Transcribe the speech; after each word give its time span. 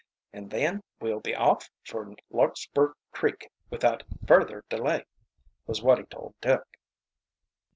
"And 0.33 0.49
then 0.49 0.81
we'll 0.99 1.19
be 1.19 1.35
off 1.35 1.69
for 1.83 2.15
Larkspur 2.31 2.93
Creek 3.11 3.51
without 3.69 4.01
further 4.25 4.63
delay," 4.67 5.05
was 5.67 5.83
what 5.83 5.99
he 5.99 6.05
told 6.05 6.33
Dick. 6.41 6.79